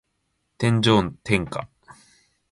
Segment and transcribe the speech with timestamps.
[0.57, 1.69] 天上天下